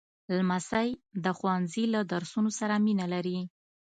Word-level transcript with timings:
لمسی 0.37 0.89
د 1.23 1.25
ښوونځي 1.37 1.85
له 1.93 2.01
درسونو 2.11 2.49
سره 2.59 2.75
مینه 2.85 3.05
لري. 3.13 3.39